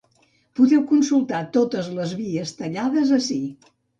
Podeu 0.59 0.79
consultar 0.91 1.41
totes 1.59 1.91
les 1.99 2.15
vies 2.23 2.57
tallades 2.63 3.15
ací. 3.21 3.41